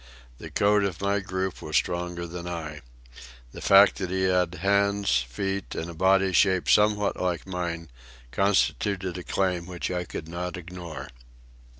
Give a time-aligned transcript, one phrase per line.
[0.39, 2.81] The code of my group was stronger than I.
[3.51, 7.91] The fact that he had hands, feet, and a body shaped somewhat like mine,
[8.31, 11.07] constituted a claim which I could not ignore.